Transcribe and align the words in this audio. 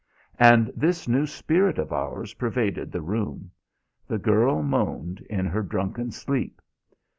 And 0.39 0.73
this 0.75 1.07
new 1.07 1.27
spirit 1.27 1.77
of 1.77 1.93
ours 1.93 2.33
pervaded 2.33 2.91
the 2.91 3.03
room. 3.03 3.51
The 4.07 4.17
girl 4.17 4.63
moaned 4.63 5.19
in 5.29 5.45
her 5.45 5.61
drunken 5.61 6.09
sleep. 6.11 6.59